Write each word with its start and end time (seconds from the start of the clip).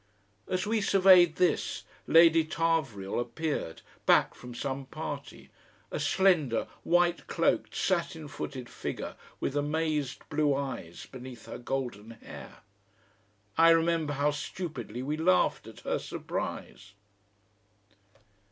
As 0.47 0.65
we 0.65 0.81
surveyed 0.81 1.35
this, 1.35 1.83
Lady 2.07 2.43
Tarvrille 2.43 3.19
appeared, 3.19 3.83
back 4.07 4.33
from 4.33 4.55
some 4.55 4.87
party, 4.87 5.51
a 5.91 5.99
slender, 5.99 6.65
white 6.83 7.27
cloaked, 7.27 7.75
satin 7.75 8.27
footed 8.27 8.67
figure 8.67 9.15
with 9.39 9.55
amazed 9.55 10.27
blue 10.29 10.55
eyes 10.55 11.05
beneath 11.05 11.45
her 11.45 11.59
golden 11.59 12.09
hair. 12.25 12.61
I 13.59 13.69
remember 13.69 14.13
how 14.13 14.31
stupidly 14.31 15.03
we 15.03 15.17
laughed 15.17 15.67
at 15.67 15.81
her 15.81 15.99
surprise. 15.99 16.93